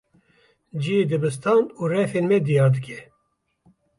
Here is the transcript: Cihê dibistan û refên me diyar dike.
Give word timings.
Cihê 0.81 1.03
dibistan 1.11 1.63
û 1.79 1.81
refên 1.93 2.25
me 2.29 2.37
diyar 2.47 2.69
dike. 2.75 2.99